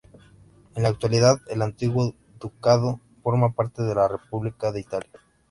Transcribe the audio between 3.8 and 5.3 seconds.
de la República de Italia.